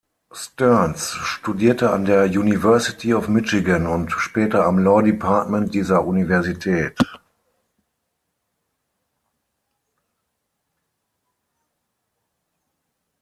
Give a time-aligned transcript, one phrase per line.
[0.31, 6.97] Stearns studierte an der University of Michigan und später am "law department" dieser Universität.